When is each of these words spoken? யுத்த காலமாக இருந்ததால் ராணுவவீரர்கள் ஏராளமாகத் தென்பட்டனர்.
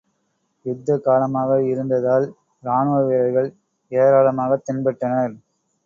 யுத்த 0.65 0.97
காலமாக 0.99 1.59
இருந்ததால் 1.63 2.25
ராணுவவீரர்கள் 2.63 3.49
ஏராளமாகத் 3.91 4.65
தென்பட்டனர். 4.65 5.35